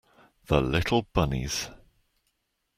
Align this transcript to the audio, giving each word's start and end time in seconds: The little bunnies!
The 0.47 0.61
little 0.61 1.03
bunnies! 1.13 1.69